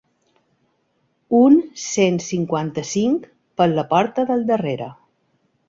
Un 1.39 1.57
cent 1.83 2.17
cinquanta-cinc 2.29 3.29
‘per 3.61 3.71
la 3.77 3.87
porta 3.95 4.29
del 4.33 4.45
darrere’ 4.53 4.93